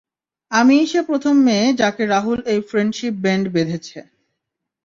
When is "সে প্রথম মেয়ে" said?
0.87-1.67